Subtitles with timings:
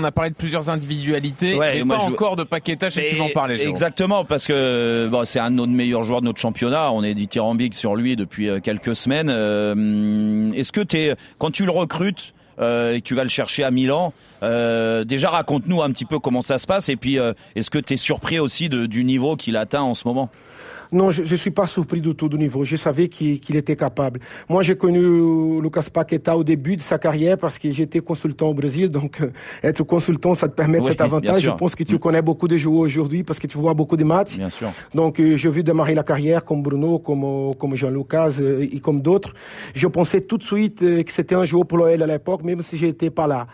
[0.00, 2.88] On a parlé de plusieurs individualités, ouais, mais pas encore de Paqueta.
[2.88, 3.60] Je sais que tu vas en parler.
[3.60, 6.92] Exactement, parce que bon, c'est un de nos meilleurs joueurs de notre championnat.
[6.92, 9.28] On est dithyrambique sur lui depuis euh, quelques semaines.
[9.28, 13.64] Euh, est-ce que es, quand tu le recrutes euh, et que tu vas le chercher
[13.64, 17.18] à Milan, euh, déjà raconte-nous un petit peu comment ça se passe et puis
[17.54, 20.30] est-ce que tu es surpris aussi de, du niveau qu'il atteint en ce moment?
[20.92, 22.64] Non, je ne suis pas surpris du tout du niveau.
[22.64, 24.20] Je savais qu'il était capable.
[24.48, 28.54] Moi, j'ai connu Lucas Paqueta au début de sa carrière parce que j'étais consultant au
[28.54, 28.88] Brésil.
[28.88, 29.30] Donc, euh,
[29.62, 31.42] être consultant, ça te permet cet avantage.
[31.42, 31.98] Je pense que tu mm.
[31.98, 34.36] connais beaucoup de joueurs aujourd'hui parce que tu vois beaucoup de matchs.
[34.36, 34.70] Bien sûr.
[34.94, 39.02] Donc, euh, j'ai vu démarrer la carrière comme Bruno, comme, comme Jean-Lucas euh, et comme
[39.02, 39.34] d'autres.
[39.74, 42.76] Je pensais tout de suite que c'était un joueur pour l'OL à l'époque, même si
[42.78, 43.46] j'étais pas là.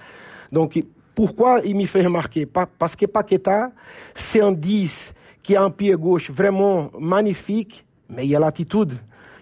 [0.53, 0.81] Donc,
[1.15, 2.47] pourquoi il m'y fait remarquer?
[2.47, 3.71] Parce que Paqueta,
[4.15, 8.95] c'est un 10 qui a un pied gauche vraiment magnifique, mais il a l'attitude.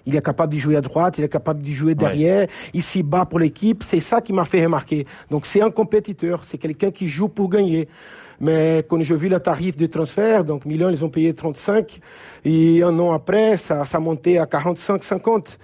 [0.07, 3.03] Il est capable de jouer à droite, il est capable de jouer derrière, il s'y
[3.03, 3.83] bat pour l'équipe.
[3.83, 5.07] C'est ça qui m'a fait remarquer.
[5.31, 7.89] Donc c'est un compétiteur, c'est quelqu'un qui joue pour gagner.
[8.41, 12.01] Mais quand j'ai vu le tarif de transfert, donc Milan, ils ont payé 35,
[12.45, 15.59] et un an après, ça, ça montait à 45, 50.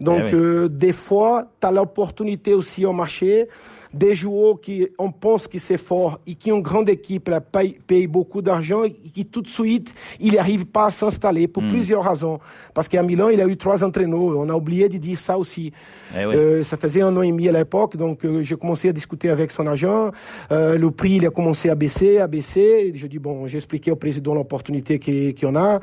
[0.00, 3.48] Donc eh euh, des fois, tu as l'opportunité aussi au marché
[3.94, 7.40] des joueurs qui on pense que c'est fort et qui ont une grande équipe, là,
[7.40, 11.68] payent, beaucoup d'argent et qui tout de suite, il n'arrive pas à s'installer pour hmm.
[11.68, 12.40] plusieurs raisons.
[12.74, 14.36] Parce qu'à Milan, il a eu trois entraîneurs.
[14.36, 15.72] On a oublié de dire ça aussi.
[16.14, 18.92] Eh euh, ça faisait un an et demi à l'époque, donc euh, j'ai commencé à
[18.92, 20.10] discuter avec son agent.
[20.52, 22.92] Euh, le prix, il a commencé à baisser, à baisser.
[22.94, 25.80] Je dis bon, j'ai expliqué au président l'opportunité qu'il y a.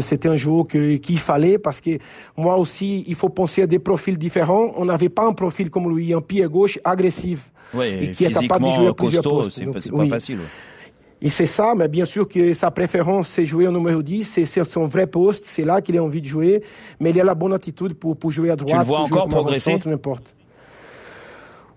[0.00, 1.98] C'était un joueur qu'il fallait parce que
[2.36, 4.72] moi aussi, il faut penser à des profils différents.
[4.76, 7.51] On n'avait pas un profil comme lui, un pied gauche agressif.
[7.74, 9.62] Oui, et qui est capable de jouer à plusieurs postes.
[9.80, 10.38] C'est pas facile.
[11.24, 14.64] Et c'est ça, mais bien sûr que sa préférence, c'est jouer au numéro 10, c'est
[14.64, 16.64] son vrai poste, c'est là qu'il a envie de jouer,
[16.98, 18.72] mais il a la bonne attitude pour, pour jouer à droite.
[18.72, 20.34] Tu le vois encore progresser n'importe.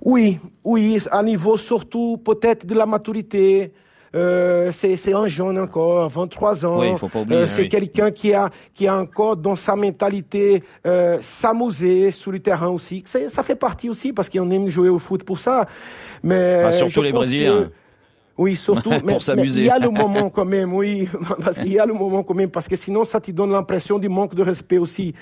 [0.01, 3.71] Oui, oui, à niveau surtout peut-être de la maturité,
[4.13, 6.79] euh, c'est un jeune encore, 23 ans.
[6.79, 7.41] Oui, faut pas oublier.
[7.41, 12.39] Euh, c'est quelqu'un qui a, qui a encore dans sa mentalité euh, s'amuser sur le
[12.39, 13.03] terrain aussi.
[13.05, 15.65] Ça fait partie aussi parce qu'on aime jouer au foot pour ça.
[16.23, 17.69] Mais ah, surtout les Brésiliens.
[18.37, 18.89] Oui, surtout.
[19.05, 21.07] mais, il y a le moment quand même, oui,
[21.41, 23.97] parce qu'il y a le moment quand même, parce que sinon ça te donne l'impression
[23.97, 25.13] du manque de respect aussi.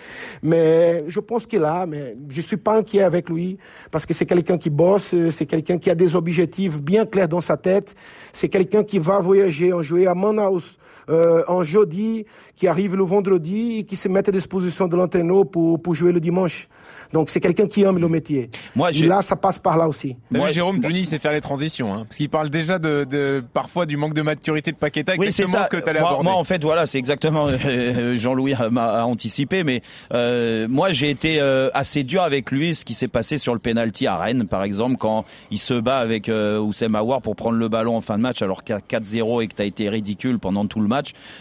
[0.42, 3.58] Mais je pense qu'il a, mais je suis pas inquiet avec lui,
[3.92, 7.42] parce que c'est quelqu'un qui bosse, c'est quelqu'un qui a des objectifs bien clairs dans
[7.42, 7.96] sa tête,
[8.32, 10.78] c'est quelqu'un qui va voyager, en jouer à Manaus
[11.10, 12.26] euh, en jeudi,
[12.56, 16.12] qui arrive le vendredi et qui se met à disposition de l'entraîneur pour, pour jouer
[16.12, 16.68] le dimanche.
[17.12, 18.50] Donc c'est quelqu'un qui aime le métier.
[18.76, 20.16] Moi, et là, ça passe par là aussi.
[20.32, 23.86] Moi, Jérôme Johnny sait faire les transitions, hein, parce qu'il parle déjà de, de, parfois
[23.86, 25.14] du manque de maturité de Paqueta.
[25.18, 25.68] Oui, c'est ça.
[25.70, 26.24] Que moi, aborder.
[26.24, 29.82] moi, en fait, voilà, c'est exactement euh, Jean-Louis m'a anticipé, mais
[30.14, 33.60] euh, moi, j'ai été euh, assez dur avec lui, ce qui s'est passé sur le
[33.60, 37.58] penalty à Rennes, par exemple, quand il se bat avec euh, Oussem Aouar pour prendre
[37.58, 40.40] le ballon en fin de match, alors a 4-0 et que tu as été ridicule
[40.40, 40.93] pendant tout le match.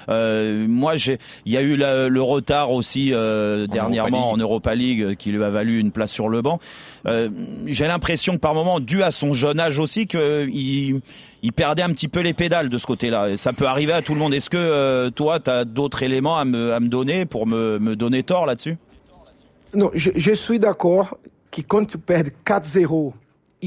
[0.09, 5.33] Euh, moi, il y a eu le retard aussi euh, dernièrement en Europa League qui
[5.33, 6.61] lui a valu une place sur le banc.
[7.07, 7.29] Euh,
[7.67, 11.01] j'ai l'impression que par moment, dû à son jeune âge aussi, qu'il
[11.43, 13.37] il perdait un petit peu les pédales de ce côté-là.
[13.37, 14.35] Ça peut arriver à tout le monde.
[14.35, 17.97] Est-ce que toi, tu as d'autres éléments à me, à me, donner pour me, me
[17.97, 18.77] donner tort là-dessus?
[19.75, 21.17] Non, je, je suis d'accord
[21.51, 23.13] que quand tu perds 4-0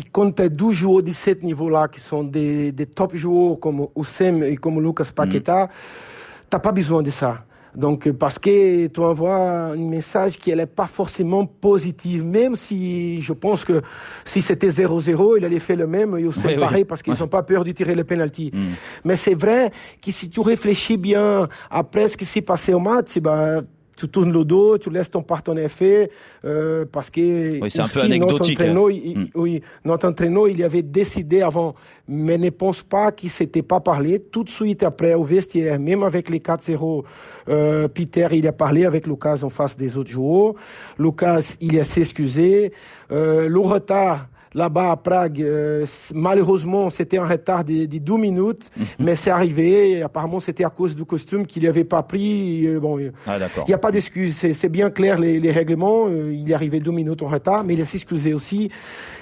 [0.02, 4.44] tu as 12 joueurs de ce niveau-là, qui sont des, des top joueurs comme Oussem
[4.44, 5.70] et comme Lucas Paqueta, mm.
[5.70, 7.46] tu n'as pas besoin de ça.
[7.76, 13.34] Donc, parce que tu envoies un message qui n'est pas forcément positif, même si je
[13.34, 13.82] pense que
[14.24, 17.44] si c'était 0-0, il allait faire le même, et aussi pareil, parce qu'ils n'ont pas
[17.44, 18.52] peur de tirer le penalty.
[18.54, 18.60] Mm.
[19.04, 23.18] Mais c'est vrai que si tu réfléchis bien après ce qui s'est passé au match,
[23.20, 23.62] bah,
[23.96, 26.08] tu tournes le dos, tu laisses ton partenaire faire,
[26.44, 28.60] euh, parce que oui, c'est un peu anecdotique.
[28.60, 29.28] Notre entraîneur, il, hmm.
[29.36, 31.76] oui, notre entraîneur, il avait décidé avant,
[32.08, 34.20] mais ne pense pas qu'il s'était pas parlé.
[34.20, 37.04] Tout de suite après, au vestiaire, même avec les 4-0,
[37.48, 40.54] euh, Peter, il a parlé avec Lucas en face des autres joueurs.
[41.00, 42.72] Lucas, il a s'excusé.
[43.12, 45.42] Euh, le retard, là-bas à Prague.
[45.42, 48.86] Euh, malheureusement, c'était un retard de, de 12 minutes, mhm.
[49.00, 50.02] mais c'est arrivé.
[50.02, 52.66] apparemment, c'était à cause du costume qu'il n'avait pas pris.
[52.66, 52.98] Euh, bon,
[53.28, 54.36] ah, il n'y a pas d'excuse.
[54.36, 56.08] C'est bien clair les, les règlements.
[56.08, 58.72] Euh, il est arrivé 12 minutes en retard, mais il s'est excusé aussi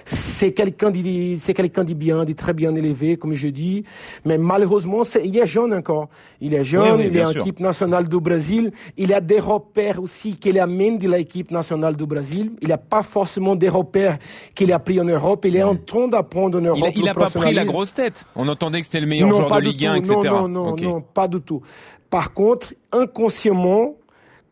[0.06, 3.84] c'est quelqu'un de, c'est quelqu'un de bien, de très bien élevé, comme je dis.
[4.26, 6.10] Mais malheureusement, il est jeune encore.
[6.42, 8.72] Il est jeune, il est en équipe nationale du Brésil.
[8.98, 12.52] Il a des repères aussi qu'il amène de l'équipe nationale du Brésil.
[12.62, 14.18] Il n'a pas forcément des repères
[14.56, 15.46] qu'il a pris en Europe.
[15.46, 16.92] Il est en train d'apprendre en Europe.
[16.96, 18.26] Il n'a pas pris la grosse tête.
[18.36, 20.14] On entendait que c'était le meilleur joueur de Ligue 1, etc.
[20.14, 21.62] Non, non, non, non, pas du tout.
[22.10, 23.96] Par contre, inconsciemment,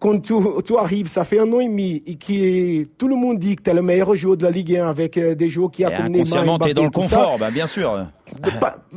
[0.01, 3.55] quand tu, arrives, ça fait un an et demi, et qui tout le monde dit
[3.55, 5.85] que tu es le meilleur joueur de la Ligue 1 avec euh, des joueurs qui
[5.85, 8.07] appellent Neymar, Inconsciemment, tu es dans le confort, bah, bien sûr.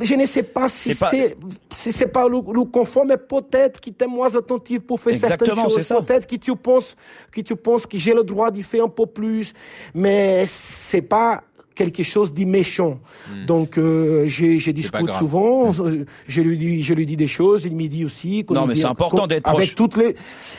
[0.01, 1.37] je ne sais pas si c'est
[1.75, 5.87] c'est pas le, le, confort, mais peut-être qu'il est moins attentif pour faire certaines choses.
[5.87, 6.95] Peut-être que tu penses
[7.31, 9.53] que tu penses que j'ai le droit d'y faire un peu plus,
[9.93, 11.43] mais c'est pas
[11.75, 12.99] quelque chose de méchant.
[13.29, 13.45] Hmm.
[13.45, 16.05] Donc, euh, je, discute souvent, hmm.
[16.27, 18.45] je lui dis, je lui dis des choses, il me dit aussi.
[18.49, 20.15] Non, mais c'est important d'être avec toutes les.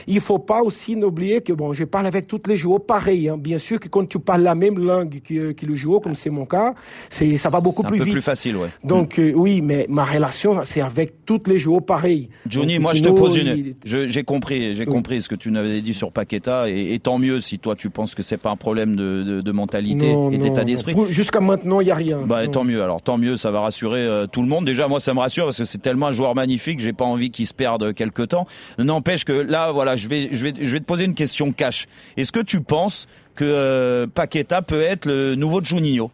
[0.07, 3.29] Il faut pas aussi n'oublier que bon, je parle avec tous les joueurs pareil.
[3.29, 3.39] Hein.
[3.39, 6.31] Bien sûr que quand tu parles la même langue que, que le joueur, comme c'est
[6.31, 6.75] mon cas,
[7.11, 8.13] c'est ça va beaucoup plus vite.
[8.13, 8.69] plus facile, ouais.
[8.85, 12.29] Donc euh, oui, mais ma relation c'est avec tous les joueurs pareil.
[12.47, 13.75] Johnny, moi je te pose une.
[13.85, 17.59] J'ai compris, j'ai compris ce que tu n'avais dit sur Paqueta, et, tant mieux si
[17.59, 21.41] toi tu penses que c'est pas un problème de, de, mentalité et d'état d'esprit jusqu'à
[21.41, 22.21] maintenant, il n'y a rien.
[22.25, 22.83] Bah, tant mieux.
[22.83, 24.65] Alors, tant mieux, ça va rassurer euh, tout le monde.
[24.65, 27.31] Déjà, moi, ça me rassure parce que c'est tellement un joueur magnifique, j'ai pas envie
[27.31, 28.47] qu'il se perde quelque temps.
[28.79, 31.87] N'empêche que là, voilà, je vais, je vais, je vais te poser une question cash.
[32.17, 36.11] Est-ce que tu penses que euh, Paqueta peut être le nouveau Juninho?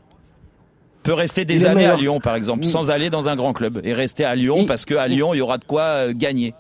[1.03, 3.93] Peut rester des années à Lyon, par exemple, sans aller dans un grand club et
[3.93, 6.55] rester à Lyon parce qu'à Lyon, il y aura de quoi euh, gagner.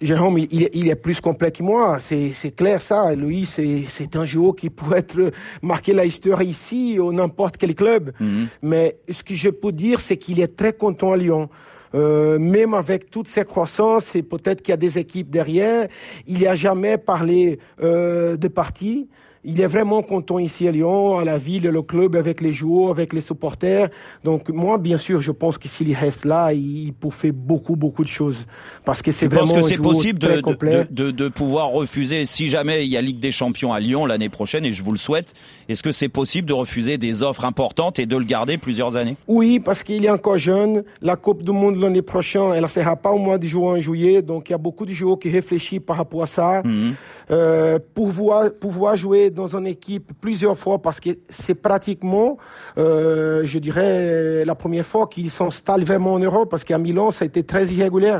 [0.00, 3.14] Jérôme, il, est plus complet que moi, c'est clair ça.
[3.14, 5.30] Lui, c'est un joueur qui pourrait être
[5.60, 8.12] marqué la histoire ici ou n'importe quel club.
[8.18, 8.48] Mhm.
[8.62, 11.50] Mais ce que je peux dire, c'est qu'il est très content à Lyon.
[11.94, 15.88] Euh, même avec toutes ces croissances, et peut-être qu'il y a des équipes derrière,
[16.26, 19.08] il n'y a jamais parlé euh, de parti.
[19.42, 22.90] Il est vraiment content ici à Lyon, à la ville, le club, avec les joueurs,
[22.90, 23.88] avec les supporters.
[24.22, 28.04] Donc moi, bien sûr, je pense que s'il reste là, il peut faire beaucoup, beaucoup
[28.04, 28.46] de choses.
[28.84, 30.42] Parce que c'est vraiment que c'est possible de,
[30.90, 34.28] de, de, pouvoir refuser, si jamais il y a Ligue des Champions à Lyon l'année
[34.28, 35.32] prochaine, et je vous le souhaite,
[35.68, 39.16] est-ce que c'est possible de refuser des offres importantes et de le garder plusieurs années?
[39.26, 40.84] Oui, parce qu'il est encore jeune.
[41.00, 43.80] La Coupe du Monde l'année prochaine, elle ne sera pas au mois de juin en
[43.80, 44.20] juillet.
[44.20, 46.62] Donc il y a beaucoup de joueurs qui réfléchissent par rapport à ça.
[46.64, 46.94] Mhm.
[47.30, 52.38] Euh, pouvoir, pouvoir jouer dans une équipe plusieurs fois parce que c'est pratiquement,
[52.78, 57.24] euh, je dirais, la première fois qu'il s'installe vraiment en Europe parce qu'à Milan, ça
[57.24, 58.18] a été très irrégulier.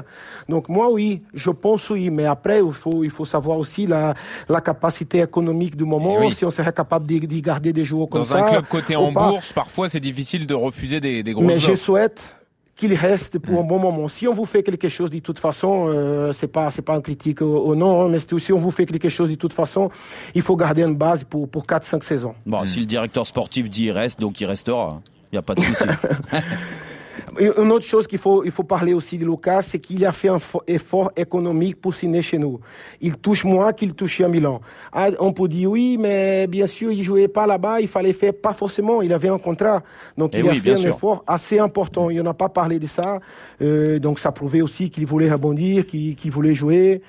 [0.49, 4.15] Donc moi, oui, je pense oui, mais après, il faut, il faut savoir aussi la,
[4.49, 8.39] la capacité économique du moment, si on serait capable d'y garder des joueurs comme ça.
[8.39, 11.75] Dans un club côté en bourse, parfois c'est difficile de refuser des, des Mais je
[11.75, 12.23] souhaite
[12.81, 14.09] qu'il reste pour un bon moment.
[14.09, 17.03] Si on vous fait quelque chose de toute façon, euh, c'est pas c'est pas un
[17.03, 19.91] critique ou, non, mais si on vous fait quelque chose de toute façon,
[20.35, 22.35] il faut garder une base pour pour 4 5 saisons.
[22.47, 25.03] Bon, si le directeur sportif dit il reste, donc il restera.
[25.31, 25.85] Il n'y a pas de souci.
[27.39, 30.29] Une autre chose qu'il faut, il faut parler aussi de Lucas, c'est qu'il a fait
[30.29, 32.61] un effort économique pour signer chez nous.
[33.01, 34.61] Il touche moins qu'il touchait à Milan.
[34.93, 38.35] Ah, on peut dire oui, mais bien sûr, il jouait pas là-bas, il fallait faire
[38.35, 39.83] pas forcément, il avait un contrat.
[40.17, 42.11] Donc eh il a fait un effort assez important.
[42.11, 43.21] Il n'a pas parlé de ça.
[43.63, 47.03] Euh, donc ça prouvait aussi qu'il voulait rebondir, qu'il voulait jouer.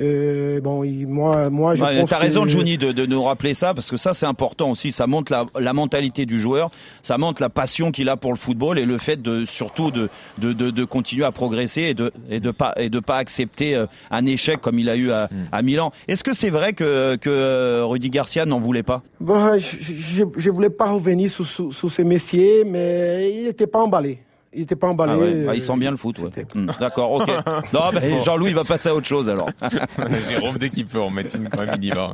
[0.00, 3.90] Euh, bon, moi, moi, je bah, T'as raison, Johnny, de, de, nous rappeler ça parce
[3.90, 4.92] que ça, c'est important aussi.
[4.92, 6.70] Ça montre la, la, mentalité du joueur,
[7.02, 10.08] ça montre la passion qu'il a pour le football et le fait de surtout de,
[10.38, 13.86] de, de continuer à progresser et de et de pas et de pas accepter euh,
[14.10, 15.48] un échec comme il a eu à, hmm.
[15.52, 15.92] à Milan.
[16.08, 19.02] Est-ce que c'est vrai que que euh, Rudy Garcia n'en voulait pas?
[19.20, 23.80] Bon, je, je, voulais pas revenir sous, sous, sous ces messiers, mais il n'était pas
[23.80, 24.18] emballé
[24.52, 25.44] il n'était pas emballé.
[25.46, 26.20] Ah ah, il sent bien le foot.
[26.54, 27.28] Hmm, d'accord, ok.
[27.72, 29.48] Non, mais Jean-Louis va passer à autre chose alors.
[30.28, 32.12] Jérôme, dès qu'il peut en mettre une quand même, il y va.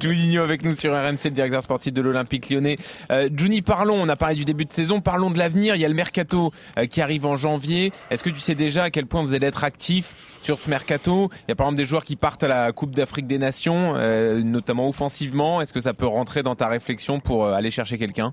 [0.00, 2.76] Juninho avec nous sur RMC, le directeur sportif de l'Olympique lyonnais.
[3.10, 5.76] Euh, Juni, parlons, on a parlé du début de saison, parlons de l'avenir.
[5.76, 7.92] Il y a le mercato euh, qui arrive en janvier.
[8.10, 11.30] Est-ce que tu sais déjà à quel point vous allez être actif sur ce mercato?
[11.46, 13.94] Il y a par exemple des joueurs qui partent à la Coupe d'Afrique des Nations,
[13.96, 15.60] euh, notamment offensivement.
[15.60, 18.32] Est-ce que ça peut rentrer dans ta réflexion pour euh, aller chercher quelqu'un?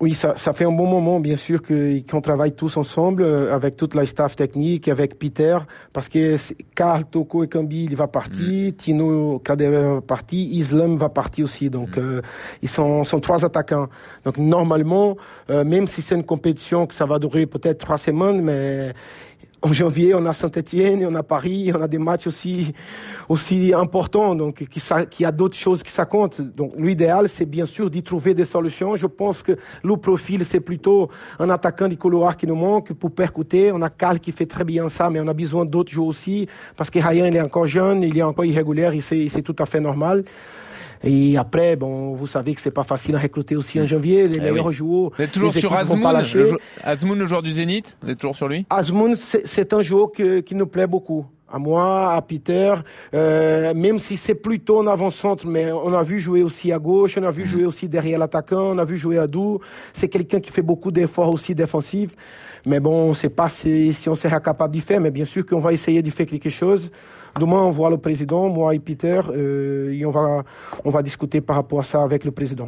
[0.00, 3.76] Oui, ça, ça fait un bon moment, bien sûr, qu'on travaille tous ensemble euh, avec
[3.76, 5.58] toute la staff technique, avec Peter,
[5.92, 6.36] parce que
[6.76, 8.72] Karl, Toko et Kambi, il va partir, mm.
[8.74, 11.68] Tino Kader va partir, Islam va partir aussi.
[11.68, 12.00] Donc, mm.
[12.00, 12.20] euh,
[12.62, 13.88] ils sont, sont trois attaquants.
[14.24, 15.16] Donc, normalement,
[15.50, 18.94] euh, même si c'est une compétition que ça va durer peut-être trois semaines, mais
[19.60, 22.72] en janvier, on a Saint-Etienne, on a Paris, on a des matchs aussi,
[23.28, 24.64] aussi importants, donc
[25.10, 26.40] qui, a d'autres choses qui ça compte.
[26.40, 28.94] Donc l'idéal, c'est bien sûr d'y trouver des solutions.
[28.94, 33.10] Je pense que le profil, c'est plutôt un attaquant du couloir qui nous manque pour
[33.10, 33.72] percuter.
[33.72, 36.48] On a Carl qui fait très bien ça, mais on a besoin d'autres joueurs aussi,
[36.76, 39.80] parce que Ryan, il est encore jeune, il est encore irrégulier, c'est tout à fait
[39.80, 40.24] normal.
[41.04, 44.28] Et après, bon, vous savez que c'est pas facile à recruter aussi en janvier.
[44.28, 45.10] Les eh meilleurs joueurs.
[45.16, 48.48] Vous êtes toujours sur Azmoun, le, Azmoun, le joueur du Zénith Vous êtes toujours sur
[48.48, 48.66] lui?
[48.70, 52.74] Azmoun, c'est un joueur qui nous plaît beaucoup à moi, à Peter,
[53.14, 57.16] euh, même si c'est plutôt en avant-centre, mais on a vu jouer aussi à gauche,
[57.18, 57.46] on a vu mm.
[57.46, 59.60] jouer aussi derrière l'attaquant, on a vu jouer à Doux.
[59.92, 62.14] C'est quelqu'un qui fait beaucoup d'efforts aussi défensifs.
[62.66, 65.24] Mais bon, on ne sait pas si, si on sera capable d'y faire, mais bien
[65.24, 66.90] sûr qu'on va essayer d'y faire quelque chose.
[67.38, 70.42] Demain, on voit le président, moi et Peter, euh, et on va,
[70.84, 72.66] on va discuter par rapport à ça avec le président.